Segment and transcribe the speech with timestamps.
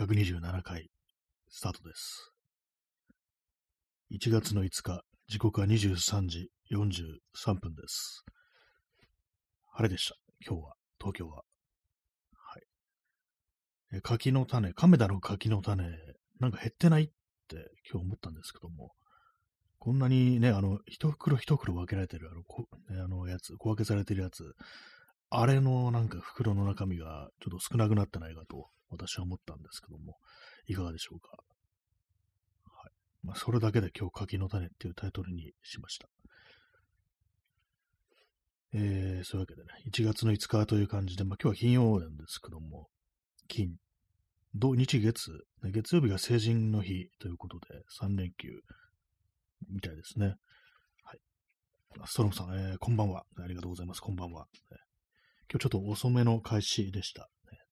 [0.00, 0.88] 127回
[1.50, 2.32] スタートです。
[4.10, 8.24] 1月の5日、時刻は23時43分です。
[9.74, 10.16] 晴れでした。
[10.42, 11.42] 今日は、東京は。
[12.32, 12.62] はい。
[13.92, 15.84] え柿の種、亀田の柿の種、
[16.38, 17.06] なんか減ってないっ
[17.48, 17.56] て
[17.92, 18.92] 今日思ったんですけども、
[19.78, 24.54] こんなにね、あの、一袋一袋分けられてる、あの、こね、あのやつ、小分けされてるやつ、
[25.28, 30.16] あれのなんか袋の中身がちょっと少なくなってないかと私は思ったんですけども、
[30.66, 31.30] いかがでしょうか？
[32.64, 32.92] はい。
[33.22, 36.08] まあ、それだけで今日柿の種っていうタイトルにしました。
[38.72, 42.88] えー、そういうわけでね、1月の5日という感じで、まあ今日は金曜なんですけども、
[43.48, 43.76] 金、
[44.54, 47.66] 土日月、月曜日が成人の日ということで、
[48.00, 48.48] 3連休
[49.68, 50.34] みたいですね。
[51.04, 51.18] はい。
[52.06, 53.24] ストロムさん、えー、こんばんは。
[53.42, 54.00] ありがとうございます。
[54.00, 54.46] こんばんは。
[55.52, 57.28] 今日ちょっと遅めの開始でした。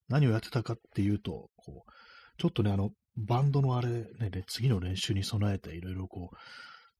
[0.09, 1.91] 何をやってたかっていうと、こう、
[2.37, 6.31] ちょっとね、あの、バンドのあれ、ね、で次の練習に備えていろいろこ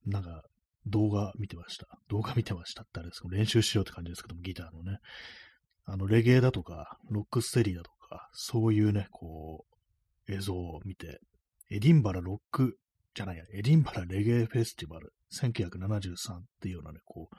[0.05, 0.43] う、なんか、
[0.85, 1.87] 動画見てました。
[2.09, 4.99] 動画見てましたってあれですけど、練習しようって感じですけども、ギターのね。
[5.85, 9.65] あの、レゲエだとか、ロックステディだとか、そういうね、こ
[10.27, 11.19] う、映像を見て、
[11.69, 12.77] エディンバラロック、
[13.13, 17.35] じゃないや、エディンバラレゲエフェスティバル1973っていうようなね、こう、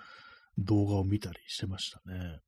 [0.58, 2.40] 動画を見たりしてましたね。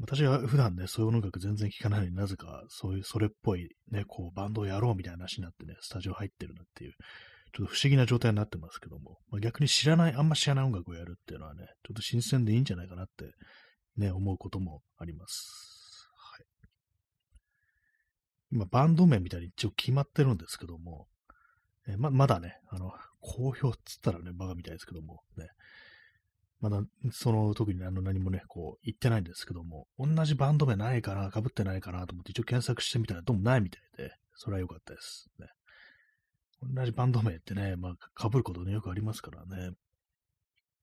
[0.00, 6.92] 私は普段ね、そういう音楽全然聴かないのになぜか、そういう、それっぽいね、こう、バンドをやろうみたいな話になってね、スタジオ入ってるなっていう、
[7.52, 13.32] ちょっと不思議な状態になってますけども、まあ、逆に知らない、あんま知らない音楽をやるっていうのはね、ちょっと新鮮でいいんじゃないかなって、
[13.96, 16.08] ね、思うこともあります。
[16.16, 16.46] はい。
[18.50, 21.06] 今、バンド名みたいに一応決まってるんですけども、
[21.86, 25.46] えま、まだね、あの、好評っつったらね、バカみたいですけども、ね、
[26.64, 35.28] まだ、その、特にあの何もね、こう、言ってないんですけども、同じバンド名ないかな、被ってないかなと思って一応検索してみたらどうもないみたいで、それは良かったです。
[35.38, 35.48] ね。
[36.62, 39.72] 同じバンド名ってね、まあ、被ることね、よくありますからね。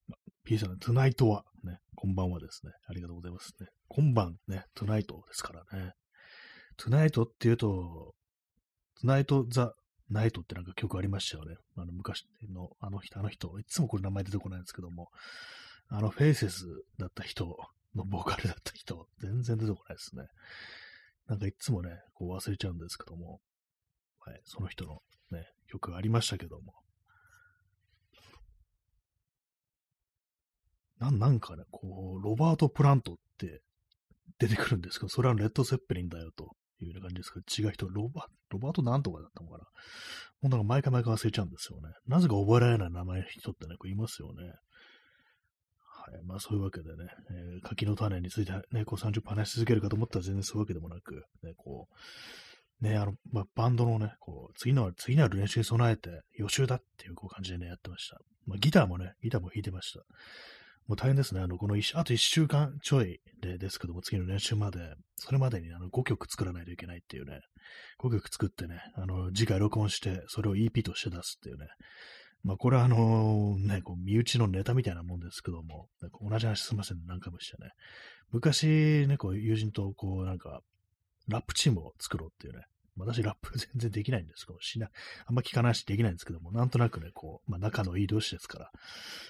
[0.07, 2.73] まあ、P さん、トゥナイトは、ね、こんばんはですね。
[2.87, 3.65] ありがとうございますね。
[3.87, 5.93] 今晩ね、トゥナイトですからね。
[6.77, 8.13] トゥナイトっていうと、
[8.99, 9.73] トゥナイト・ザ・
[10.11, 11.55] ナイトってなんか曲ありましたよね。
[11.77, 15.09] あの昔のあの人、あの人、いつもこれ名前出てこないんですけども、
[15.93, 16.65] あのフェイセス
[16.97, 17.57] だった人
[17.95, 20.23] のボーカルだった人、全然出てこないですね。
[21.27, 23.41] なんかいつもね、こう忘れちゃうんですけども、
[24.21, 24.99] はい、その人の
[25.31, 26.73] ね、曲がありましたけども、
[30.99, 33.61] ななんかね、こう、ロバート・プラントって
[34.39, 39.63] 出てくるんですけど、それはレッド・セッペリンだよというような感じですけど、違う人、ロバロバートなんとかだったのかな。
[40.41, 41.89] もうなんか毎回毎回忘れちゃうんですよね。
[42.07, 44.53] なぜか覚えられない名前の人ってね、こういますよね。
[46.01, 46.23] はい。
[46.25, 51.87] まあそういうわけでね、えー柿の種についてね、こう30分話し続けるかと思ったら全然そういうわけでもなく、ね、こ
[52.81, 58.17] う、ね、あの、まあ、バンドのね、こう、次の、次なる練習に備えて予習だっていうこう感じでね、やってました。
[58.47, 59.99] まあ、ギターもね、ギターも弾いてました。
[60.87, 61.41] もう大変ですね。
[61.41, 67.41] あの、この一あと1週間ちょいでですけども、次の練習まで、それまでにあの5曲作らないといけないっていうね、
[67.99, 71.67] 5曲作ってね、あの、次回録音して、それを EP として出すっていうね。
[72.43, 77.71] まあ、これはあのね、こう、身内のネタみたいなもんですけども、なんか同じ話すみません、何回もしてね。
[78.31, 80.61] 昔ね、こう、友人とこう、なんか、
[81.27, 82.65] ラップチームを作ろうっていうね。
[82.97, 84.89] 私、ラップ 全然できないんですけど、しな、
[85.25, 88.71] あんま聞かないしできないんですけども、なんとなくね、こう、まあ、仲のいい同士ですから、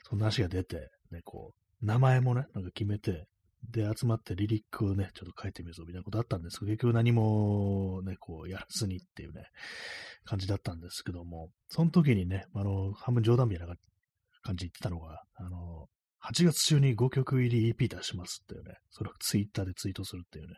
[0.03, 3.27] そんな話が出て、ね、こう、名前もね、なんか決めて、
[3.69, 9.45] で、集まってリリックをね、ちょっと書いてみるぞ、みたいなことあったんですけど、結局何もね、こう、やらずにっていうね、
[10.25, 13.75] 感じだったんですけども、その時にね、あの、半分冗談みたいな
[14.41, 15.87] 感じ言ってたのが、あの、
[16.23, 20.55] 8月中に5曲入り EP 出しますっていうね、それをツイッターでツイートするっていうね、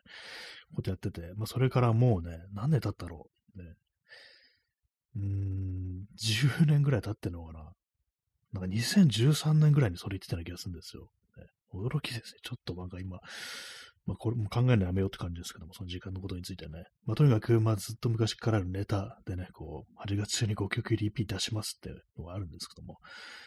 [0.75, 3.59] ことやってて、まあそれからもうね、何年経ったろう。
[3.63, 3.69] ね、
[5.15, 7.71] うーん、10年ぐらい経ってんのかな。
[8.51, 11.09] なんか2013年ぐらいにそれ言ってたような気がするんですよ。
[11.77, 12.39] 驚きですね。
[12.43, 13.19] ちょっとなんか今、
[14.05, 16.83] まあこれも考えるのやめようって感じですけども、その時間のことについてね。
[17.05, 22.97] まあとにかく、まあずっと昔からあるネタでね、こう、8月中に5曲入り EP 出しますっていうのがあるんですけども、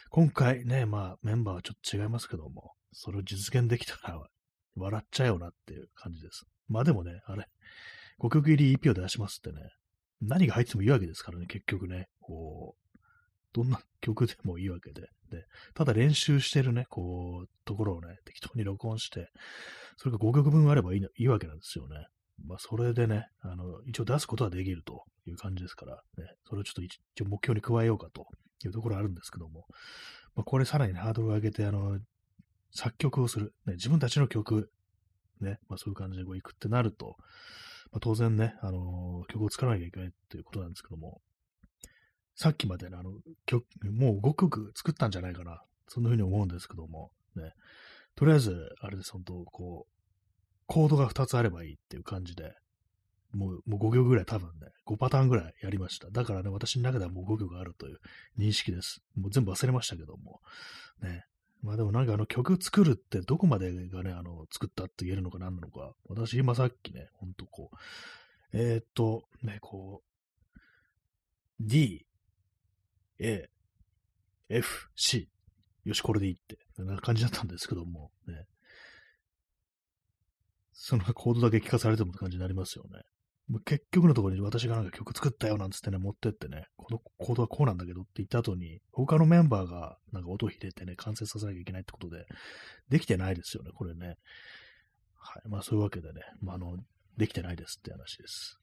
[0.09, 4.19] 今回ね、まあメンバーはちょっと違いますけども、それを実現できたら
[4.75, 6.45] 笑っちゃうよなっていう感じです。
[6.67, 7.45] まあでもね、あれ、
[8.19, 9.61] 5曲入り EP を出しますってね、
[10.21, 12.86] 何が入ってもいいわけですからね、結局ね、こう、
[13.57, 15.01] どんな曲でもいいわけで。
[15.31, 19.31] で、ただ練習してるね、こう、ところをね、適当に録音して、
[19.97, 22.05] それが5曲分あればいいいいわけなんですよね。
[22.45, 28.27] まあ、それでね、あの、一応出すことはできるという感じですから、ね、それをちょっと一応目標に加えようかと
[28.63, 29.65] いうところあるんですけども、
[30.35, 31.99] まあ、これさらにハードルを上げて、あの、
[32.71, 34.69] 作曲をする、ね、自分たちの曲、
[35.41, 37.15] ね、まあそういう感じでこう行くってなると、
[37.91, 41.21] まあ、当然ね、あの曲を作らなきゃいけないということなんですけども、
[42.37, 43.11] さっきまでね、あの、
[43.47, 45.63] 曲、もう5曲作ったんじゃないかな。
[45.87, 47.51] そんな風に思うんですけども、ね。
[48.15, 49.93] とりあえず、あれです、本当こう、
[50.67, 52.53] コードが2つあればいいっていう感じで、
[53.33, 56.11] もう、もう5行ぐらい多分ね、5パターンぐらいやりました。
[56.11, 57.97] だからね、私の中ではもう5行があるという
[58.37, 59.01] 認識です。
[59.15, 60.41] もう全部忘れましたけども。
[61.01, 61.23] ね。
[61.63, 65.93] まあでもなんかあの曲作るってどこまでがね、あの、作ったって言えるのか何なのか。
[66.07, 67.77] 私今さっきね、ほんとこう、
[68.53, 70.57] えー、っと、ね、こう、
[71.59, 72.06] D、
[73.19, 73.49] A、
[74.49, 75.29] F、C。
[75.83, 78.45] よし、これでいいって、な感じだったんですけども、ね。
[80.73, 83.01] そのコードだけ聞かされてもって感じになりますよね。
[83.47, 92.25] もう結局のところに私がなんか曲作ったよなんつってね、持ってってね、このコードはこうなんだけどって言った後に、他のメンバーがなんか音を入れてね、完成させなきゃいけないってことで、
[92.89, 94.17] できてないですよね、これね。
[95.15, 95.47] はい。
[95.47, 96.77] まあそういうわけでね、まああの、
[97.15, 98.59] できてないですって話です。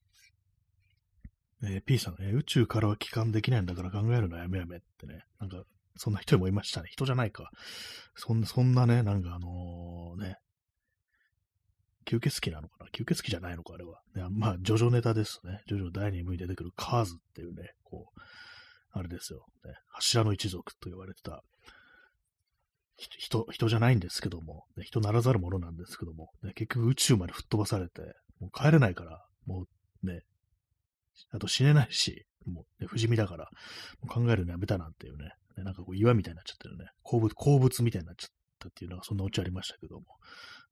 [1.66, 5.62] えー、P さん、えー、宇宙からは帰還できないんだから考えるのやめやめってね、なんか、
[5.96, 6.88] そんな人もいましたね。
[6.90, 7.50] 人じゃないか。
[8.16, 10.36] そんな、そんなね、なんかあのー、ね、
[12.04, 12.90] 吸血鬼なのかな？
[12.90, 14.00] 吸血鬼じゃないのかあれは。
[14.14, 15.62] ね、まあ、ジョジョネタですね。
[15.66, 18.20] ジョジョ第2部に出てくるカーズっていうね、こう、
[18.92, 19.46] あれですよ。
[19.64, 21.42] ね、柱の一族と言われてた、
[22.96, 28.02] 人、人じゃないんですけども、ね、人ならざるものなんですけども、ね、結局宇宙まで吹っ飛ばされて、
[28.40, 29.66] もう帰れないから、も
[30.02, 30.22] うね、
[31.32, 33.48] あと死ねないし、もう、ね、不死身だから、
[34.08, 40.04] 考えるのやめたなんていうね、ねなんかこう岩みたいになっちゃってるね、鉱物、鉱物みたいになっちゃったっていうのがそんなオチありましたけども、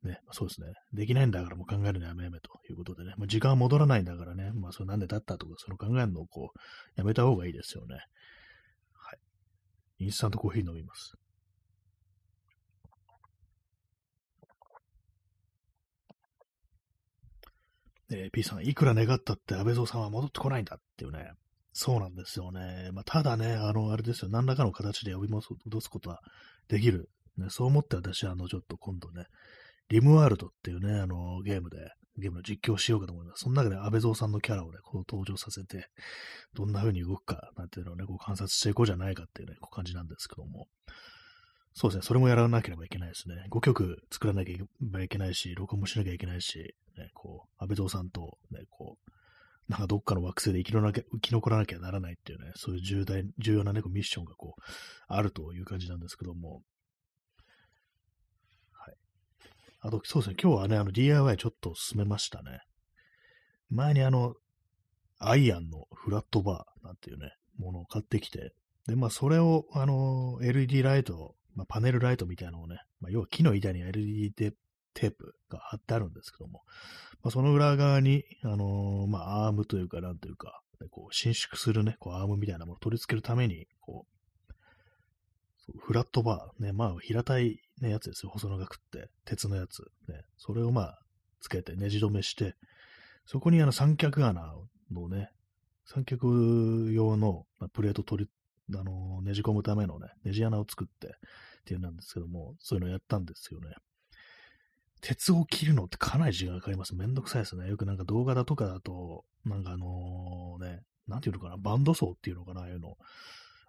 [0.05, 0.69] ね、そうですね。
[0.93, 6.59] できないんだからもう考えるのやめやめということでね、まあ、時間は戻らないんだからね、まあ、それなんでだったとか、その考えるのをこう、
[6.97, 7.97] やめた方がいいですよね。
[8.95, 9.19] はい。
[10.01, 11.15] インスタントコーヒー飲みます。
[18.13, 21.33] えー、P さん、いくら願ったって安倍蔵さんは戻ってこないんだっていうね。
[21.73, 22.91] そうなんですよね。
[22.93, 25.43] まあ、ただね、あの、あれですよ、何らかの形で呼び戻
[25.81, 26.21] すことは
[26.69, 27.09] できる。
[27.39, 29.27] ね、そう思って私、あの、ちょっと今度ね、
[29.89, 31.79] リムワールドっていうね、あの、ゲームで、
[32.19, 33.45] ゲームの実況しようかと思います。
[33.45, 35.89] その中で安倍蔵さんのキャラをね、こう登場させて、
[36.53, 40.69] どんな風に動くか、なんていうのをね、こう観察していこうじゃないかっていうね、こう感じなんですけども。
[41.75, 43.47] そうですね、それもやらなければいけないですね。
[43.51, 49.11] 5曲作らなきゃいけないし、録音もしなきゃいけないし、ね、こう、安倍蔵さんと、ね、こう、
[49.69, 54.63] なんかどっかの惑星で生きなきゃ生き残らなきゃならないっていうね、そういう重大、重要なね、こうミッションがこう、
[55.09, 56.63] あるという感じなんですけども。
[58.73, 58.95] はい。
[59.81, 62.61] あと、そうですね、今日はね、あの DIY ちょっと進めましたね。
[63.71, 64.35] 前にあの、
[65.19, 68.53] アイアンのフラットバーなんていうね、ものを買ってきて、
[68.87, 74.53] で、まあ、それを、あの、LED ライトまあ、パネルライトみたいなのをね、まあ、要は木の板に LED で
[74.95, 76.63] テープが貼ってあるんですけども、
[77.23, 80.61] まあ、その裏側に、あのー、まあ、アームというか、なんというか、
[80.91, 88.33] こう伸縮するね、こうアームみたいなものを取り付けるために、こう、フラットバー、ね、まあ、平たい、ね、やつですよ。
[88.33, 89.83] 細長くって、鉄のやつ。
[90.09, 90.99] ね、それをまあ、
[91.41, 92.55] つけて、ねじ止めして、
[93.27, 94.55] そこにあの三脚穴
[94.91, 95.31] のね、
[95.85, 98.31] 三脚用のプレート取り
[98.79, 101.11] あの、ねじ込むためのね、ねじ穴を作ってっ
[101.65, 103.75] ていうなんですけども、そういうのをやったんですよね。
[105.03, 106.95] 鉄を切るのってかなり時間かかります。
[106.95, 107.69] めんどくさいですね。
[107.69, 112.97] よくなんか動画だとかだと、なんかあのね、なんていうのかな、バンド層っていうのかな、ああいうの。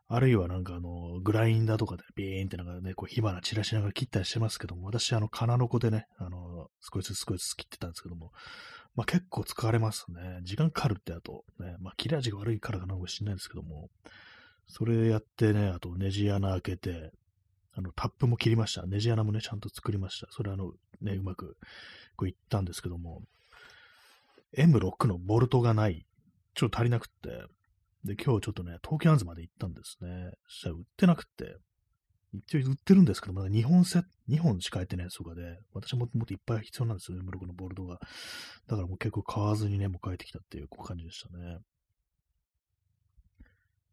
[0.07, 8.31] あるいはなんかあの、グラインダーとかでビーンってなんかね、こう火花散らしながら切ったりしてますけども、私あの、金の子でね、あの、少しずつ少しずつ切ってたんですけども、
[8.95, 10.41] まあ結構使われますね。
[10.43, 13.89] 時間かかるってあと、ね、まあ切れ味が悪いからかなんかもしれないですけども、
[14.67, 17.11] それやってね、あとネジ穴開けて、
[17.75, 18.85] あの、タップも切りました。
[18.85, 20.27] ネジ穴もね、ちゃんと作りました。
[20.31, 21.57] それあの、ね、うまく、
[22.15, 23.23] こういったんですけども、
[24.55, 26.05] M6 のボルトがない。
[26.53, 27.29] ちょっと足りなくって。
[28.03, 30.31] で、今日ちょっとね、東京アンズまで行ったんですね。
[30.47, 31.57] そしたら売ってなくって。
[32.33, 37.99] 一応売ってるんですけど、まだ2本セ2本しか入ってないやつとかで、私ももっといっぱい必要なんですよ、M6 のボルトが。
[38.67, 41.59] だからもう結構買わずにね、もう帰ってきたっていう感じでしたね。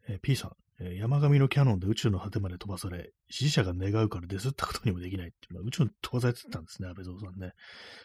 [0.09, 7.53] えー、P さん、え、山上のキャノンで宇宙の果てまで飛ばされ、支持者が願うからデスったことにもできないってい、まあ、宇宙に飛ばされてたんですね、安倍蔵さんね。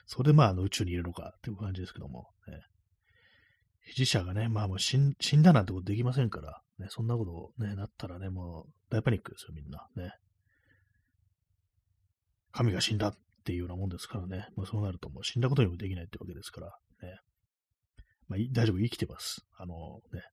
[0.05, 2.62] それでまあ、あの宇宙にいるのかっていう感じですけども、ね、
[3.88, 9.88] 支持者がね、まあもう死ん死んだなんてことできませんから、ね、そんなことね、なったらね、もう大パニックですよ、みんな。
[9.96, 10.13] ね。
[12.51, 13.13] 神が死んだっ
[13.46, 14.48] ていうようなもんですからね。
[14.55, 16.67] まあ、そうなるともう死んだことにもできないってわけですから、
[17.01, 17.20] ね。
[18.27, 19.46] まあ、大丈夫、生きてます。
[19.58, 20.24] あのね、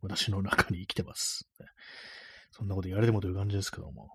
[0.00, 1.48] 私の中に生きてます。
[2.50, 4.10] そんなこと言われてもという感じですけども、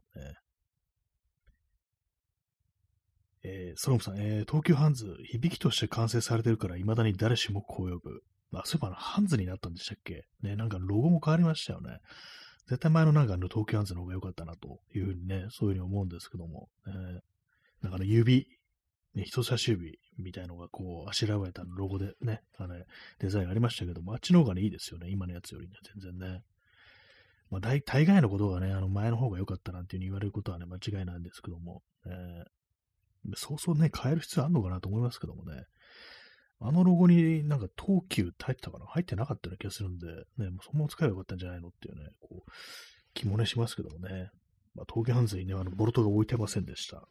[3.43, 8.21] えー、ソロムさん、えー、東急ハンズ、響きとして完成されてるから、未だに誰しもこう呼ぶ。
[8.53, 10.23] あ、そういえば、ハンズになったんでしたっけ？
[10.41, 11.97] ね、なんかロゴも変わりましたよね。
[12.67, 16.93] 絶対前のなんかあの東急ハンズの方が良かったなというふうにね、そういうふうに思うんですけども、えー、
[17.81, 18.47] なんかね、指、
[19.15, 22.75] ね、人差し指みたいのがこう、あしらわれたロゴでね、あの、
[23.19, 26.41] デザインありましたけども、あっちの方がね、いいですよね、今のやつよりね、全然ね。
[27.49, 35.63] まあ、大大概のことがね、あの前の方が良かったなんていうに言われることはね、間違いないんですけども、えー、そうそうね、変える必要あるのかなと思いますけどもね。
[36.59, 38.85] あのロゴになんか東急って入ってたかな？
[38.85, 42.51] 入ってなかったような気がするんで、ね、もうそのまま使えばよかったんじゃないのっていうね、こう、
[43.13, 44.29] 気もねしますけどもね。
[44.73, 47.03] まあ、東急ハンズにね、あの、ボルトが置いてませんでした。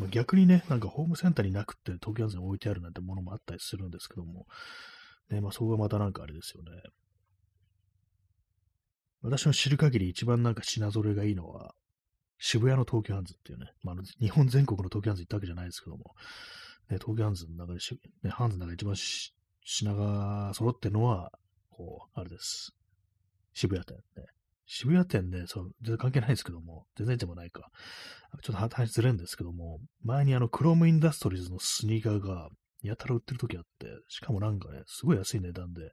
[0.00, 4.46] ま、逆にね、なんかホームセンターになくって東急ハンズに置いてあるなんてものもあったりするんですけども、
[5.30, 6.70] ね、まあ、そこがまたなんかあれですよね。
[9.22, 11.74] 私の知る限り一番なんか品揃えがいいのは、
[12.38, 16.14] 渋谷の東急ハンズっていうね、まあ、日本全国の東急ハンズ行ったわけじゃないですけども、
[16.88, 17.78] ね、東急ハンズの中で、
[18.22, 21.30] ね、ハンズの中で一番品が揃ってるのは、
[21.68, 22.74] こう、あれです。
[23.52, 24.26] 渋谷店ね。
[24.72, 27.72] 渋谷店ね、そう、全然関係ないですけども、全然でもないか。
[28.42, 32.50] ちょっと話ずれんですけども、前にあの、クロームインダストリーズのスニーカーが、
[32.82, 35.90] やたら売ってる時あって、しかもなんかね、すごい安い値段で、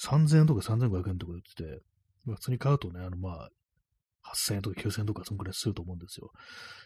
[0.00, 1.80] 3000円とか3500円とか売ってて、
[2.24, 3.50] 普通に買うとね、あの、まあ、
[4.32, 6.30] 8000円とか9000円とかそんくらいすると思うんですよ。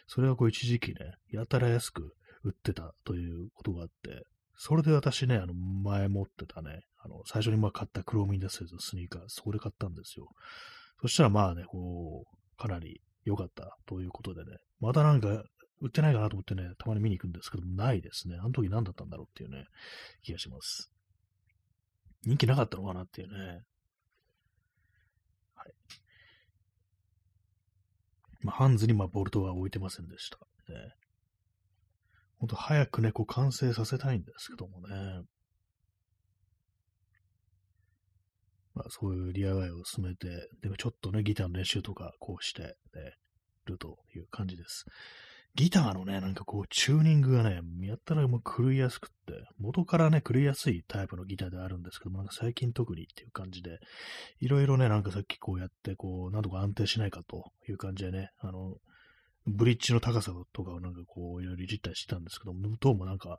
[0.07, 0.95] それはこう一時期ね、
[1.31, 2.15] やたら安く
[2.45, 4.25] 売ってたということがあって、
[4.57, 10.29] それで私ね、あの、前持ってたね、あの、最初にまあ買ったクロームインダステーズのスニーカー、そこで買ったんですよ。
[11.01, 15.45] そしたらまあね、こう、かなり良かったということでね、またなんか
[15.81, 18.39] 売ってないかなと思ってね、たまに見に行くんですけども、ないですね。
[18.41, 19.67] あの時何だったんだろうっていうね、
[20.23, 20.91] 気がします。
[22.25, 23.63] 人気なかったのかなっていうね。
[25.55, 25.73] はい。
[28.43, 30.39] まあ、ハンズにまあボルトは置いてませんでした。
[30.73, 30.95] ね、
[32.39, 35.23] ほんと早くね、こう完成させたいんですけどもね。
[38.77, 40.29] まあそういう DIY を進めて、
[40.63, 42.71] でもちょっとね、ギターの練習とかこうして、ね、
[43.67, 44.85] るという感じです。
[45.55, 53.79] ギターのね、なんかこう、チューニングがね、やったらもう狂いやすくって、元からね、狂いやすいタイプのギターであるんですけども、なんか最近特にっていう感じで、
[54.41, 58.75] いろいろね、なんかさっきこうやって、こう、なんとか安定しないかという感じでね、あの、
[59.47, 63.39] ブリッジの高さとかをなんかこう、いろいろいじったりしてたんですけども、どうもなんか、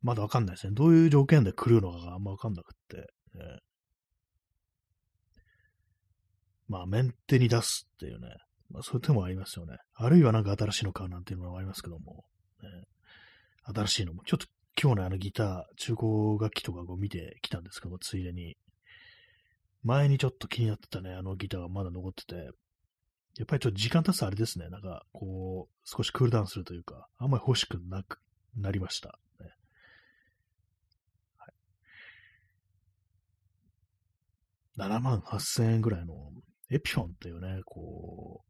[0.00, 0.72] まだわかんないですね。
[0.74, 2.96] どういう条件で狂うのかがあんまわかんなくって、
[3.38, 3.60] ね、
[6.72, 8.28] まあ、メンテに出すっていうね、
[8.70, 9.76] まあ、そういう手もありますよね。
[9.94, 12.24] あるいはなんか新しいの買うなんていうのもありますけども、
[12.62, 12.68] ね、
[13.74, 14.46] 新しいのも、ちょっと
[14.82, 18.56] 今日のあのギター、中古楽器とかを見てきたんですけども、ついでに、
[19.84, 22.36] 前にちょっと気になってたね、あのギターがまだ残ってて、
[23.36, 28.18] やっぱりちょっと時間経つとあれですね、なんか、こう、少しクールダウンするというか、あんまり欲しくなく
[28.56, 29.18] なりました。
[31.36, 31.52] はい、
[34.78, 36.32] 7万8000円ぐらいの
[36.72, 38.42] エピフォンっていうね、こ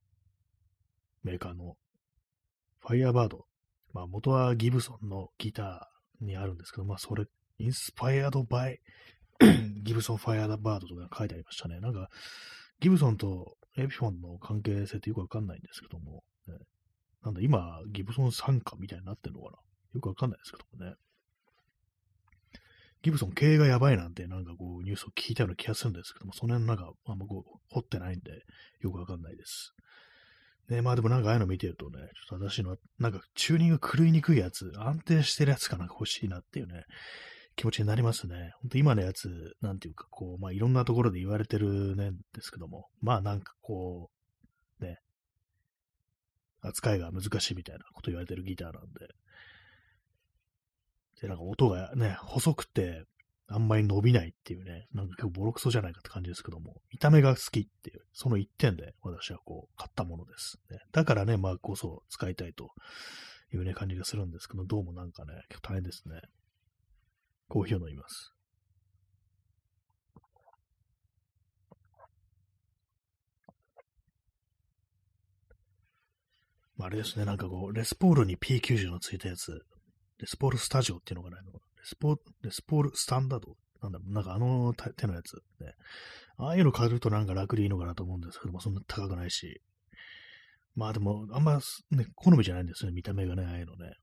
[1.25, 1.76] う、メーカーの
[2.81, 3.47] ファイヤーバード。
[3.93, 7.26] まあ元はギブソンのギターにあるんですけど、まあそれ、
[7.59, 8.81] インスパイアドバイ
[9.83, 11.81] ギブソンファイヤーバードとか書いてありましたね。
[11.81, 12.09] なんか、
[12.81, 16.55] ギブソンとエピフォンの関係性ってよくわかんないんですけども、ね、
[17.23, 19.59] なんだ今、ギブソン参加みたいになってんのかな？
[19.95, 20.97] よくわかんないですけどもね。
[23.03, 28.43] ギブソン経営がやばいなんてなんかこうニュースを聞いたような気がするんですけども、その辺なんかあんまこう掘ってないんで
[28.81, 29.75] よくわかんないです。
[30.69, 36.85] ね、まあでもなんかああいうの見てるとね、ちょっと私のなんかチューニング狂いにくいやつ、安定してるやつかなんか欲しいなっていうね、
[37.57, 38.53] 気持ちになりますね。
[38.63, 39.29] ほんと今のやつ、
[39.61, 44.11] なんていうかこう、まあいろんなところで言われてるねんですけども、まあなんかこ
[44.81, 44.99] う、ね、
[46.61, 49.09] 扱いが難しいみたいなこと言われてるギターなんで、
[51.23, 53.05] で、なんか音がね、細くて、
[53.47, 60.79] あんまり伸びないっていうね、なんか結構ボロクソじゃないかって感じですけども、見た目が好きっていう、その一点で私はこう、買ったものです、ね。
[60.91, 62.71] だからね、まあこそ使いたいと
[63.55, 66.21] いうね、感じがするんですけど、どうもなんかね、結構大変ですね。
[67.49, 68.35] コーヒーを飲みます。
[76.81, 79.64] あれですね、なんかこう、レスポールに P90 のついたやつ、
[80.23, 85.75] レスポールスタジオっていうのがないのレスポレスポールスタンダードなんだ、なんかあの手のやつ、ね。
[86.37, 89.61] ああいうの買うとなんか楽でいいのかなと思うんですけども、そんな高くないし。
[90.76, 91.59] まあでも、あんま
[91.91, 93.95] ね、好みじゃないんですよね、見た目がね、ああいうのね。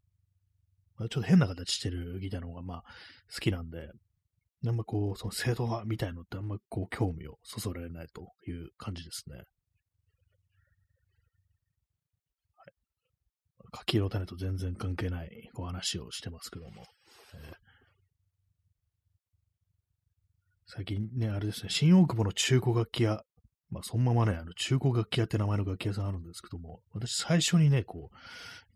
[0.97, 2.83] ま、ちょっと変な形してるギターの方がまあ
[3.33, 3.89] 好きなんで、
[4.67, 9.43] あんまこう、その正統派みたいのってあんまこう興味をそそられないという感じですね。
[13.71, 16.83] はい、柿色種と全然関係ないこう話をしてますけども、
[17.33, 17.53] えー、
[20.67, 23.23] 最近ね、あれですね、新大久保の中古楽器屋、
[23.71, 28.15] まあ、そのままね、あの中古楽器屋って名前の楽器屋さんあるんですけども、私最初にね、こう、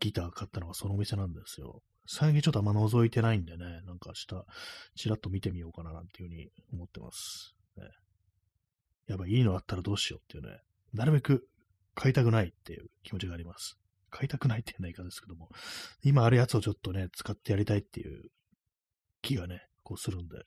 [0.00, 1.82] ギター買ったのがそのお店なんですよ。
[2.06, 4.44] 最近ちょっとあんま覗いてないんでね、なんか明日、
[4.94, 7.54] ちらっと見てみようかななんていうふうに思ってます。
[7.76, 7.84] ね、
[9.06, 10.60] やばい、いいのあったらどうしようっていうね、
[10.92, 11.48] なるべく
[11.94, 13.78] 買いたくないっていう気持ちがあります。
[14.14, 15.48] 買いたくないっていうないかですけども、
[16.04, 18.30] 今あるやつをちょっとね、使ってやりたいっていう
[19.22, 20.36] 気がね、こうするんで。
[20.36, 20.42] は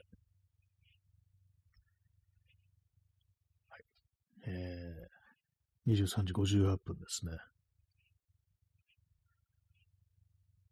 [3.78, 3.84] い。
[4.48, 7.34] えー、23時58分ですね。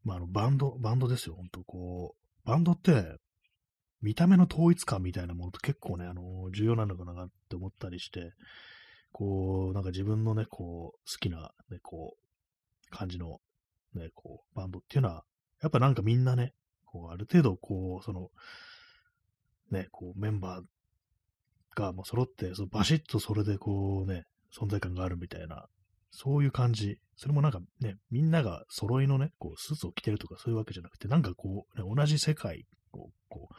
[0.06, 3.18] まあ、あの、バンド、バンドですよ、ほんと、こう、バンドって、
[4.02, 8.32] 見た目の統一感みたいなものと結構ね、あの、重要なのかなって思ったりして、
[9.12, 12.25] こう、なんか自分のね、こう、好きな、ね、こう、
[12.96, 13.40] 感じの、
[13.94, 15.24] ね、こう、バンドっていうのは、
[15.62, 16.54] やっぱなんかみんなね、
[16.86, 18.30] こう、ある程度、こう、その、
[19.72, 20.64] ね、こう、メンバー
[21.76, 24.26] がもう揃って、そのバシッとそれでこうね、
[24.58, 25.68] 存在感があるみたいな、
[26.12, 26.98] そういう感じ。
[27.18, 33.50] それもなんかね、みんなが揃いのね、こう、スーツを着てるとかそういうわけじゃなくて、なんかこう、ね、同じ世界を、こ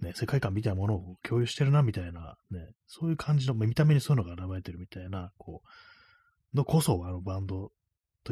[0.00, 7.72] う、ね、世界観みたいなものを共有してるな、みたいな、ね、そういう感じの、見た目にそういうのが現れてるみたいな、こう、のこそ、あの、バンド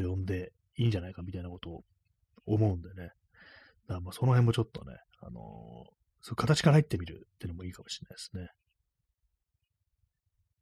[0.02, 1.84] と呼んでいいんじゃないか、みたいなことを
[2.46, 2.94] 思うんでね。
[2.96, 3.14] だか
[3.88, 5.42] らまあ、その辺もちょっとね、あのー、
[6.20, 8.48] そう形から入ってみるっていうのもいいかもしれないですね。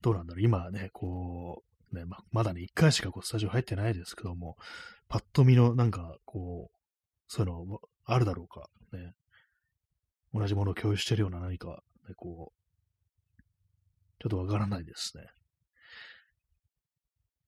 [0.02, 1.62] どうなんだろう今ね、こ
[1.92, 4.56] う、ね、ままだね、一回しかこうスタジオ入ってないですけども、
[5.08, 6.76] パッと見のなんか、こう、
[7.26, 9.14] そういうのあるだろうか、ね。
[10.32, 13.42] 同じものを共有してるような何か、ね、こう、
[14.20, 15.24] ちょっとわからないですね。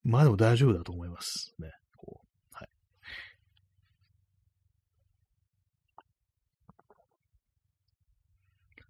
[0.07, 1.69] まあでも大丈夫だと思いますね。
[1.97, 2.69] こう、はい。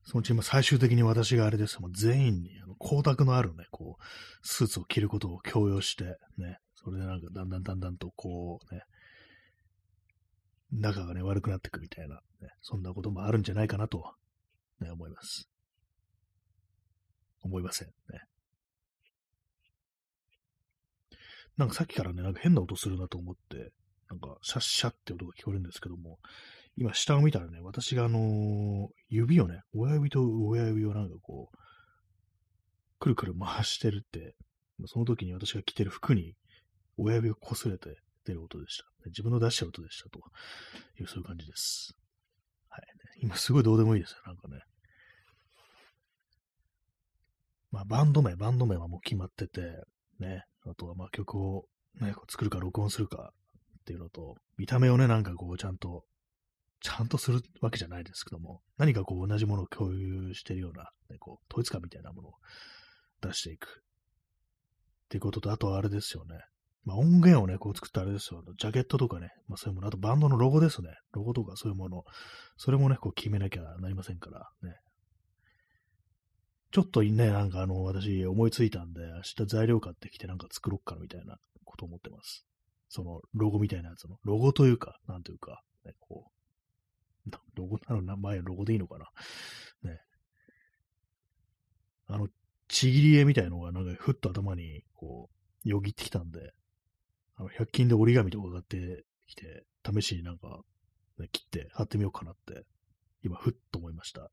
[0.05, 8.83] そのうち今最終的に私があれですもん、全員にあの光沢のあるね、こう、スーツを着ることを強要して、ね、それでなんかだんだんだんだんとこうね、
[10.71, 14.13] 仲がね、悪くなっていくみたいな、ね、そんなこともあるんじゃないかなと、
[14.81, 15.49] ね、思います。
[17.43, 18.21] 思いませんね。
[21.57, 23.73] なんかさっきからね、なんか変な音するなと思って、
[24.09, 26.19] なんかシャッシャって音が聞こえるんですけども、
[26.77, 31.57] 今下を見たらね、私があのー、指をね、親指と親指をなんかこう、
[32.99, 34.35] くるくる回してるって、
[34.87, 36.35] その時に私が着てる服に
[36.99, 38.85] 親指が擦れて出る音でした。
[39.07, 40.19] 自分の出した音でしたと
[41.01, 41.95] いう、そういう感じです。
[42.69, 42.83] はい、
[43.23, 44.61] 今すごいどうでもいいですよ、なんかね。
[47.71, 49.83] まあ、バンド名、バンド名はもう決まってて、
[50.19, 51.67] ね、あとはまあ曲を
[52.01, 53.33] ね、作るか録音するか
[53.81, 56.05] っていうのと、見た目をね、なんかこうちゃんと、
[56.81, 62.33] ちゃんとするわけじゃないですけども、何かこう同じものを共有してるような、ね、こう統一感みたいなものを
[63.23, 63.83] 出していく。
[65.07, 66.41] っていうことと、あとはあれですよね。
[66.85, 68.43] まあ、音源をね、こう作ったあれですよ。
[68.59, 70.91] ジャケットとかね、まあそういうもの、あとバンドのロゴですね。
[71.13, 72.05] ロゴとかそういうもの。
[72.57, 74.77] それもね、こう決めなきゃなりませんからね。
[76.71, 82.47] ちょっとね、なんかあの、私思いついたんで、明日材料買ってきてなんか作ろっかなみたいなこと思ってます。
[82.89, 84.19] そのロゴみたいなやつの。
[84.25, 86.31] ロゴというか、なんというか、ね、こ
[87.27, 89.11] う、ロゴなの名前ロゴでいいのかな。
[89.91, 90.01] ね。
[92.07, 92.29] あの、
[92.69, 95.31] ちぎり絵みたいのがなんかふっと頭にこ
[95.65, 96.53] う、よぎってきたんで、
[97.37, 100.61] あの、百均で折り紙とか買ってきて、試しになんか、
[101.19, 102.65] ね、切って貼ってみようかなって、
[103.23, 104.31] 今ふっと思いました。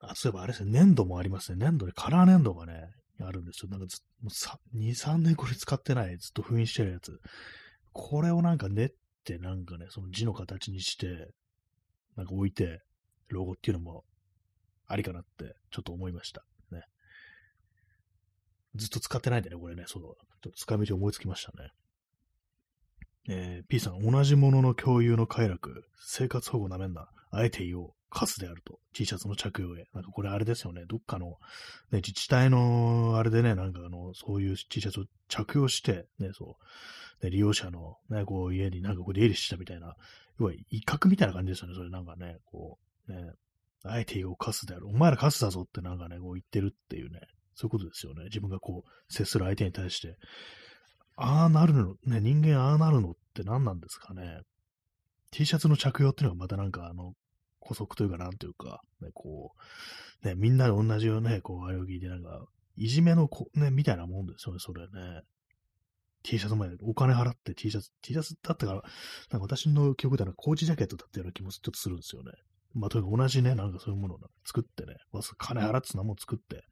[0.00, 1.58] あ、そういえばあれですね、粘土もありますね。
[1.58, 3.70] 粘土でカラー粘土がね、あるんですよ。
[3.70, 7.18] なんかずもう2、3年これ使ってない、ずっと封印してるやつ。
[7.92, 8.88] これをなんか練っ
[9.24, 11.30] てなんかね、その字の形にして、
[12.16, 12.82] なんか置いて、
[13.28, 14.04] ロゴっていうのも
[14.86, 16.44] ありかなってちょっと思いました。
[16.70, 16.82] ね
[18.76, 21.70] ずっと使ってないんでね、これね、そう、ちょっと使い道思いつきましたね。
[23.28, 29.86] えー、P さん、同じものの共有の快楽、生活保護なめんな、あえて言おう、カスであると、T シャツの着用へ。
[29.92, 31.26] なんかこれあれですよね、どっかの、
[31.90, 36.56] ね、自治体のあれでね、なんかあの、そういう T シャツを着用して、ね、そ
[37.20, 39.96] う、ね、利用者のね、こう家になんかこう出入りしたみたいな、
[40.38, 43.32] 要は威嚇みたいな感じですよね、それなんかね、こう、ね、
[43.84, 44.88] あえて言おう、カスである。
[44.88, 47.20] お前らカスだぞってなんかね、こう言ってるっていうね、
[47.54, 48.24] そういうことですよね。
[48.24, 50.16] 自分がこう、接する相手に対して。
[51.16, 54.40] ああなるの、ね、人間ああなるのって何なんですかね。
[55.30, 57.14] T シャツの着用っていうのがまたなんかあの、
[57.66, 59.52] 古速というかなんというか、ね、こ
[60.22, 65.22] う、ね、みんなで同じようね、こう、あれを聞いてなんか、いじめのこ、ね、みたいなもんですよね、それね。
[66.22, 68.82] T シャツまでお金払って T シャツ、T シャツだったから、
[69.30, 72.32] なんか私の記憶ではコーチジャケットだったような気もちょっとするんですよね。
[72.74, 74.96] まあ、とにかく同じね、なんかそういうものを作ってね、
[75.38, 76.64] 金払ってなもん作って。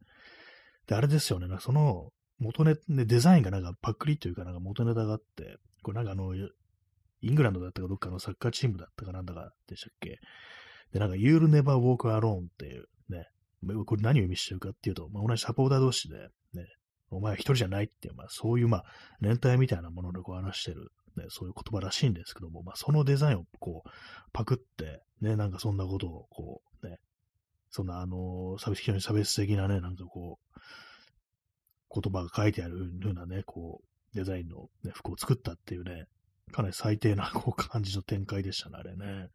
[0.86, 10.18] で、あれですよね、その元ネタ、ね、デザインがなんかパックリというかなんか元ネタがあって、これなんかあの、イングランドだったかどっかのサッカーチームだったかなんだかでしたっけ？
[10.92, 13.28] で、なんか You'll Never Walk Alone っていうね、
[13.86, 16.16] これ何を意味してるかっていうと、まあ、同じサポーター同士で、
[16.54, 16.66] ね、
[17.10, 18.84] お前一人じゃないっていう、まあ、そういう、まあ、
[19.20, 23.88] 連帯みたいなものでこう話してる、ね、そういう言葉らしいんですけども、まあ、そのデザインをこう、
[24.32, 26.98] パクって、ね、なんかそんなことを、こう、ね、
[27.70, 30.60] そんな、あの、差別非常に差別的なね、なんかこう、
[32.00, 36.06] 言葉が書いてあるようなね、こう、デザインの、ね、服を作ったっていうね、
[36.52, 39.28] かなり最低なこう感じの展開でしたね、あれね。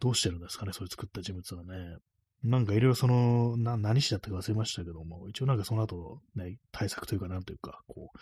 [0.00, 1.96] どうしてるんですかね、それ作った人物はね。
[2.42, 8.18] なんかいろいろその、な、何しだったか忘れましたけども、一応なんかその後、ね、対策というかなんというか、こう、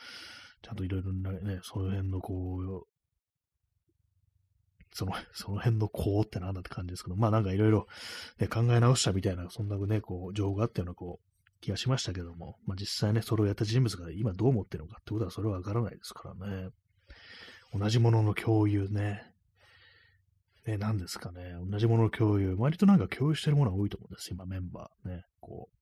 [0.65, 2.87] ちゃんといろいろね、その辺のこう、
[4.93, 7.89] その、 その辺のこうってなんだって感じですけど、まあなんかいろいろ、
[8.49, 16.71] 考え直したみたいな、そんなね、こう、情報があったような、こう、気がしましたけども、まあ実際ね、それをやった人物が今どう思ってるのかってことはそれはわからないですからね。
[17.73, 19.32] 同じものの共有ね、
[20.67, 25.09] ね、何ですかね、同じものの共有、割となんか共有してるものが多いと思うんです、今メンバー。
[25.09, 25.77] ね、こう。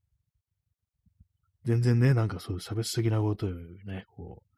[1.64, 4.50] 全然ね、なんかそういう差別的なことをね、こう、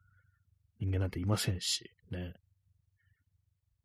[0.79, 2.33] 人間なんていませんし、ね。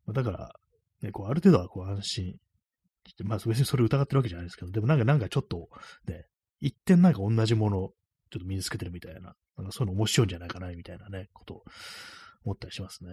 [0.05, 0.53] まあだから、
[1.01, 2.35] ね、こう、ある程度はこう安心、
[3.23, 5.69] まあ別にそれ疑ってるわけじゃないですけど、でもなんか、なんかちょっと、
[6.07, 6.25] ね、
[6.61, 7.89] 一点なんか同じもの、
[8.31, 11.63] ちょっと身につけてるみたいな、なんかそういうの面白いんじゃないかな、みたいなね、ことを
[12.45, 13.11] 思ったりしますね。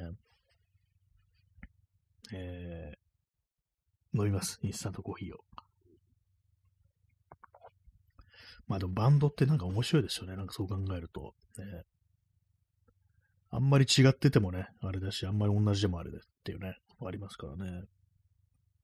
[2.34, 3.05] えー、
[4.16, 4.58] 飲みます。
[4.62, 5.40] インスタントコーヒーを。
[8.66, 10.36] まあでもバンドってなんか面白いですよね。
[10.36, 11.34] なんかそう考えると。
[11.58, 11.82] ね、
[13.50, 17.82] あんまり違っててもね、あれだし、あんまり同じでもあれでっていうね、ありますからね。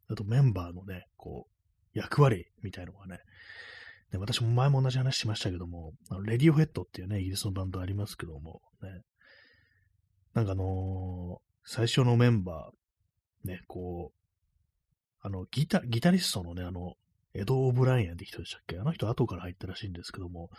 [0.09, 3.19] あとメンバーのね、こう、役割みたいのがね、
[4.11, 9.01] で私も前も同じ話しましたけども、あのレディオヘッドっていうね、イギリスのバンドありますけども、ね、
[10.35, 14.22] なんかあのー、最初のメンバー、ね、こう、
[15.23, 16.95] あの、ギタ、ギタリストのね、あの、
[17.35, 18.79] エド・オブライエンって人でしたっけ？
[18.79, 20.51] あの人後から入ったらしいんですけども、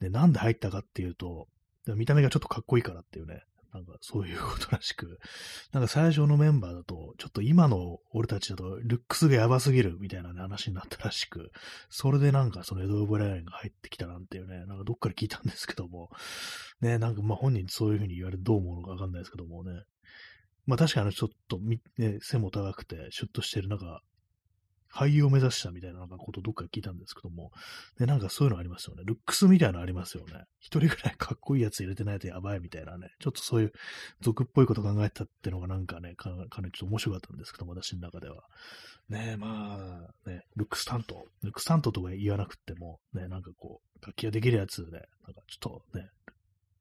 [0.00, 1.48] で、なんで入ったかっていうと、
[1.88, 3.42] 見た目がちょっとかっこいいからっていうね、
[3.74, 5.18] なんかそういうことらしく、
[5.72, 11.50] なんか最初のメンバーだと、ちょっと今の俺たちだとルックスがやばすぎるみたいな、ね、話になったらしく、
[11.90, 16.08] それでなんかそのエド・オブライエンが入ってきたなんていうね、なんかどっかで聞いたんですけども、
[16.80, 19.82] ね、なんかまあ本人そういうふうに言われてどう思うのかわかんないですけどもね、
[20.66, 21.58] まあ確かにちょっと、
[21.98, 24.02] ね、背も高くてシュッとしてる、なんか
[24.96, 27.52] 俳優を目指したみたいななんかことどっか聞いたんですけども、
[27.98, 29.02] で、なんかそういうのありますよね。
[29.04, 30.44] ルックスみたいなのありますよね。
[30.58, 33.72] 一人ぐらいかっこいいやつ入れてないとやばいみたいなね、ちょっとそういう
[34.22, 38.44] 俗っぽいこと考えたってのがなんかね、かなりちょっと面白かったんですけども、私の中では。
[39.08, 41.26] ねえまあ、ね、ルックス担当。
[41.42, 45.00] ルックス担当とか言わなくても、ね、なんかこう、楽器ができるやつで、なん
[45.34, 46.08] かちょっとね、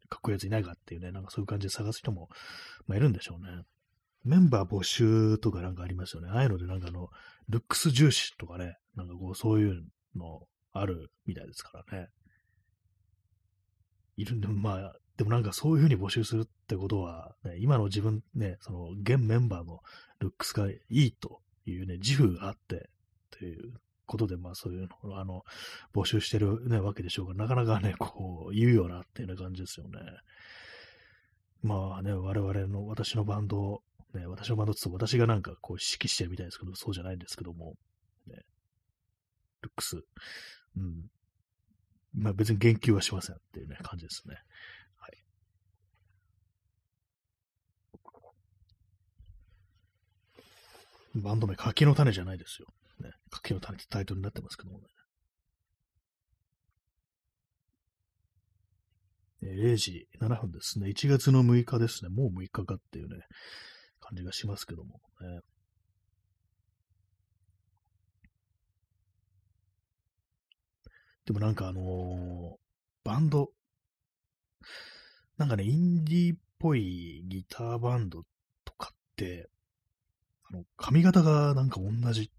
[0.09, 2.29] かっこいいやついないかっていうね、なんかそういう感じで探す人も、
[2.87, 3.63] まあ、いるんでしょうね。
[4.25, 6.29] メンバー募集とかなんかありますよね。
[6.31, 7.09] ああいうのでなんかあの、
[7.47, 9.83] ルックス重視とかね、なんかこう、そういう
[10.15, 10.41] の
[10.73, 12.09] あるみたいですからね。
[14.17, 19.81] いるんで、まあ、でもなんかそういうふうに募集するってことは、ね、今の自分ね、その現メンバーの
[20.19, 22.89] ルックスがいいというね、自負があって、
[23.29, 23.73] という
[24.05, 25.43] ことで、まあそういうのを、あの、
[25.93, 29.99] 募集してるね、わけでしょうが、なかなかね、こう、言うよなっていう感じですよね。
[31.61, 33.81] まあね、我々の、私のバンド
[34.15, 37.75] ね、私のバンドって私がなんかこう指揮してるみたいですけど、そうじゃないんですけども、
[38.27, 38.37] ね、
[39.61, 39.97] ルックス、
[40.77, 41.09] うん。
[42.13, 44.35] まあ別に言及はしませんっていうね、感じですね。
[44.97, 45.17] はい。
[51.15, 52.67] バンド名、柿の種じゃないですよ。
[53.01, 54.85] ね、柿の種ってタイトルになってますけどもね。
[59.45, 60.87] 0時7分ですね。
[60.87, 62.09] 1月の6日ですね。
[62.09, 63.23] もう6日かっていうね、
[64.07, 65.41] 感じがしますけどもね。
[71.25, 72.55] でもなんかあのー、
[73.03, 73.49] バンド、
[75.37, 78.23] なんかね、インディーっぽいギターバンド
[78.63, 79.49] とかって、
[80.51, 82.31] あの、髪型がなんか同じ、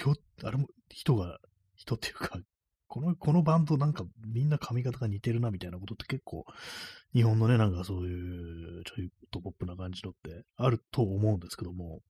[0.00, 1.40] 今日、あれも、人が、
[1.74, 2.38] 人っていうか、
[2.86, 6.44] この、このバンドなんかみんな髪型が似てるなみたいなことって結構、
[7.12, 12.00] 日本のね、なんかそういう、ちょいとポップな感じのってあると思うんですけども、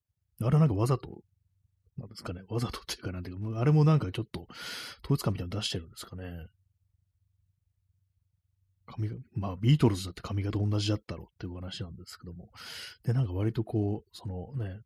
[0.42, 1.22] あれなんかわざと、
[1.96, 4.48] なんですかね、わざとっていうかなんていうか、あれもなんかちょっと
[5.04, 6.24] 統一感みたいなの出してるんですかね？
[8.86, 12.50] 髪が、まあ、ビートルズだって髪型同じだったろうっていう話なんですけども、
[13.04, 14.80] で、なんか割とこう、そのね、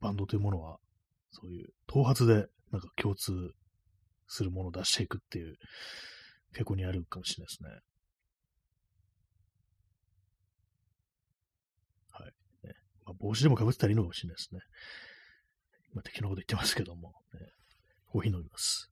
[0.00, 0.78] バンドというものは、
[1.32, 3.32] そういう頭髪でなんか共通
[4.32, 5.56] するものを出していくっていう
[6.56, 7.70] 傾向にあるかもしれないですね。
[12.12, 12.32] はい。
[12.66, 14.60] ねまあ、帽子でも被ってたらいいのかもしれないですね。
[15.92, 17.40] 今適当なこと言ってますけども、ね、
[18.08, 18.90] コーヒー飲みます。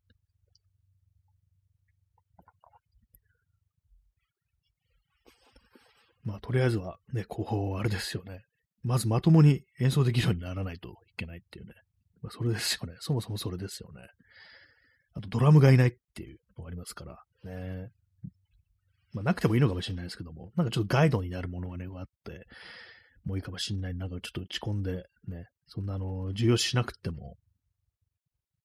[6.22, 8.42] まあ、とりあえずはね、こう、あれですよね。
[8.82, 11.72] まずまともに演奏できるようにならないといけないっていうね。
[12.22, 12.96] まあ、それですよね。
[13.00, 14.02] そもそもそれですよね。
[15.14, 17.90] あと、ドラムがいないっていうのがありますから、ね。
[19.12, 22.46] まあ、なくてもいいのかもしれないですけども、なんかちょっとガイドになるものがね、あって、
[23.24, 23.94] もういいかもしれない。
[23.94, 27.36] なんかちょっと打ち込んで、ね、そんなあの、重要しなくても、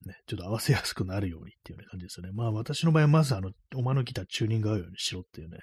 [0.05, 2.31] ね、ちょっと合わせやすくなるようにっていう、ね、感じですよね。
[2.31, 5.57] まあ私の場合はまずあの、お前のギターチューニング合うようにしろっていうね、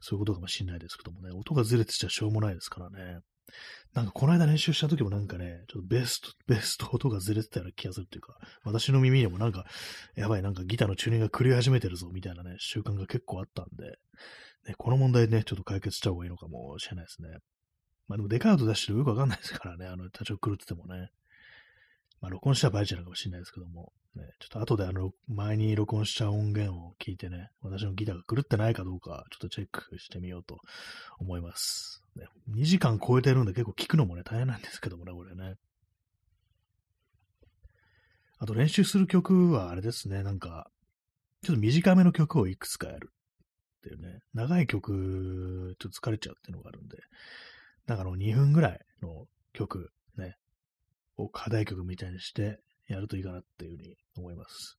[0.00, 3.20] そういうことかもしれないですけどもね、音がずれてちゃしょうもないですからね。
[3.94, 9.64] なんかこの間練習した時もなんかね、ちょっとベスと、 ベスと音がずれてたような気がするっていうか、私の耳でもなんか、
[10.16, 13.98] やばい、なんかギターのチューニングが狂い始めてるぞみたいなね、習慣が結構あったんで、
[14.66, 17.38] ね、この問題ね、ちょっと解決した方がいいのかもしれないですね。
[18.08, 21.10] まあでもデカウト出してるよくわかんないですからね、あの、多少狂っててもね。
[22.20, 30.58] まあ録音した場合じゃないかもしれないですけども、ね、ちょっと後であの、前に録音した音源を聞いてね、私のギターが狂ってないかどうか、ちょっとチェックしてみようと
[31.18, 32.05] 思います。
[32.16, 35.54] ね、2時間超えてるんで結構聞くのもね、大変なんですけどもね、これね。
[38.38, 40.70] あと練習する曲はあれですね、なんか、
[41.42, 43.12] ちょっと短めの曲をいくつかやる
[43.78, 46.98] っていうね、長い曲、ちょっと疲れちゃうっていうのがあるんで、
[47.86, 50.36] なんかあの2分ぐらいの曲ね、
[51.16, 54.78] を課題曲みたいにしてやるといいかなっていうふうに思います。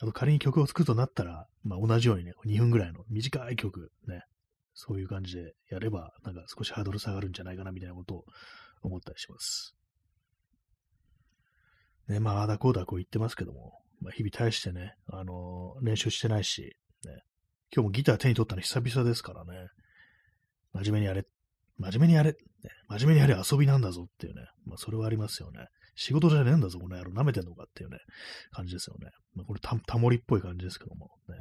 [0.00, 4.24] あと仮に曲を作るとなったら、まあ同じようにね、2分ぐらいの短い曲ね、
[4.74, 8.24] そういう感じでやれば、なんか少しハードル下がるんじゃないかなみたいなことを
[8.82, 9.74] 思ったりします。
[12.08, 17.22] ね、まあ、あだこうだこう言ってますけども、まあ、日々大してね、あのー、練習してないし、ね、
[17.74, 19.68] 今日もギター手に取ったの久々ですからね、
[20.72, 21.24] 真面目にやれ、
[21.78, 22.36] 真面目にやれ、ね、
[22.88, 25.66] 真面目にやれ遊びなんだぞっていうね、まあ、それはありますよね。
[25.94, 27.98] 仕事じゃねえんだぞ、この野郎、舐めてんのかっていうね、
[28.50, 29.10] 感じですよね。
[29.34, 31.36] まあ、これた、タモリっぽい感じですけども、ね。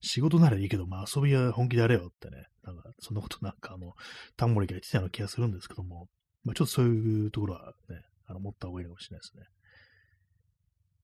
[0.00, 3.94] 仕事ならいいけど、まあ遊びは本気でやれよってね、なんか、そんなことなんかあの、
[4.36, 6.08] タモリが言ってたような気がするんですけども、
[6.44, 9.44] まあちょっとそういうところはね、あの、持った方がいいかもしれないですね。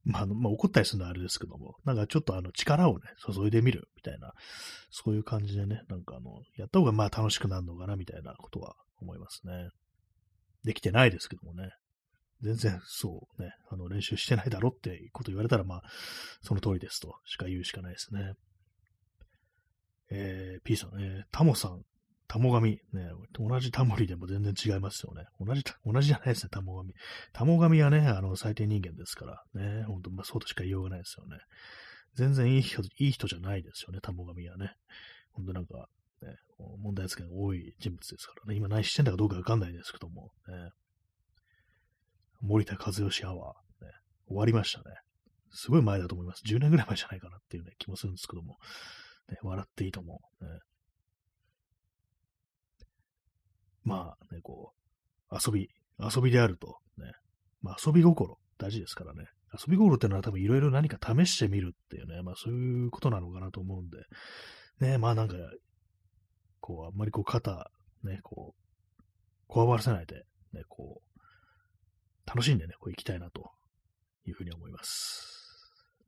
[0.04, 4.32] まあ、の、まあ、怒ったりするのはあれですけども、なんかちょっとあの、力をね、注いでみるみたいな、
[4.90, 9.70] そういう感じでね、なんかあの、やった方がまあ楽しくなるのかな、みたいなことは思いますね。
[10.62, 11.70] できてないですけどもね。
[12.42, 15.82] 全然そうね、あの練習してないだろってこと言われたら、まあ、
[16.42, 18.34] その通りですとしか言うしかないですね。
[20.16, 21.82] えー、P さん、えー、タモさん、
[22.28, 25.24] タモ神、ね、同じタモリでも全然違いますよね。
[25.40, 26.94] 同じ、同じじゃないですね、タモ神。
[27.32, 31.38] タモ神はね、あの、最低人間ですから、ね、ほんと、まあ、そうとしか言いようがないですよね。
[32.14, 34.72] 全然いい人、いい人じゃないですよね、タモ神はね。
[35.32, 35.88] ほんとなんか、
[36.22, 36.36] ね、
[36.78, 38.56] 問題扱いが多い人物ですからね。
[38.56, 40.70] 今何してんだかどうかわかんないですけども、ね。
[42.40, 43.92] 森田和義アワー、ね、
[44.28, 44.84] 終わりましたね。
[45.50, 46.42] すごい前だと思います。
[46.46, 48.58] 10年ぐらい前じゃないかなっていうね、気もするんですけども。
[49.28, 50.44] ね、笑っていいと思う。
[50.44, 50.50] ね、
[53.84, 54.72] まあね、こ
[55.30, 57.12] う、遊び、遊びであると、ね、
[57.62, 59.24] まあ遊び心、大事ですからね。
[59.52, 63.98] 遊び心ってのは多分いろいろ何か試してみるっていうね、まあそういうことなのかなと思うんで、
[64.80, 65.36] ね、まあなんか、
[66.60, 67.70] こう、あんまりこう肩、
[68.02, 69.02] ね、こう、
[69.46, 71.14] こわばらせないで、ね、こう、
[72.26, 73.50] 楽しんでね、こう行きたいなと
[74.26, 75.34] いうふうに思います。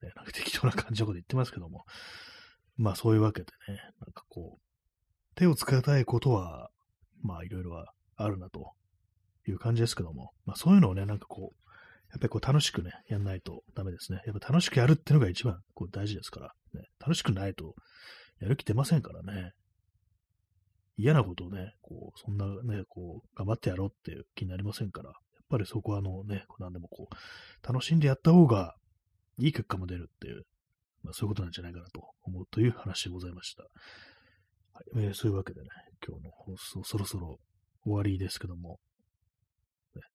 [0.03, 1.85] ね、なんか適当な感じのこと言ってますけども、
[2.77, 6.71] まあそういうわけでね、なんかこう、手を使いたいことは、
[7.23, 8.73] まあいろいろはあるなと
[9.47, 11.67] いう感じですけども、まあそういうのをね、なんかこう、
[12.11, 14.23] やっぱりこう楽しくね、やんないとダメですね。
[14.27, 17.75] やっぱ楽しくやるっていうのが一番こう大事ですから、ね、楽しくないと
[18.41, 19.53] やる気出ませんからね。
[20.99, 25.15] 嫌なことをね、こう、そんなね、こう、頑張ってやろうっていう気になりませんから、やっ
[25.51, 28.75] ぱりそこはあのね、何でもこう、楽しんでやった方が
[29.39, 30.47] いい結果も出るっていう
[31.07, 33.63] まあ、そういうことなんじゃないかなと思うという話でございました。
[33.63, 33.69] は
[35.01, 35.69] いえー、そういうわけでね、
[36.07, 37.39] 今日の放送そろそろ
[37.85, 38.81] 終わりですけども、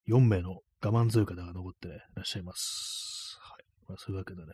[0.08, 3.38] 4名の我慢強い方が残って、いらっしゃいます。
[3.40, 4.52] はいまあ、そういうわけでね、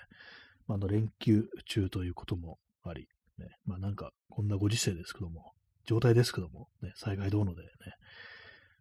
[0.68, 3.08] まあ、の連休中ということもあり、
[3.40, 5.54] ね、まあなんかこんなご時世ですけども、
[5.86, 7.68] 状態ですけども、ね、災害どうのでね、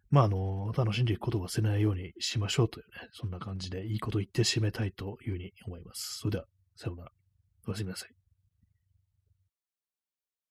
[0.09, 6.19] まあ、あの、楽しんでいくことを忘れないようにしましょうというね、そんな感じでいいこと言って締めたいというふうに思います。
[6.19, 7.11] それでは、さようなら。
[7.67, 8.26] おやすみなさい。